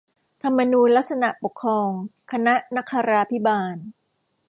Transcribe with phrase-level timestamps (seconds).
[0.43, 1.89] ธรรมนูญลักษณปกครอง
[2.31, 3.75] คณะนคราภิบาล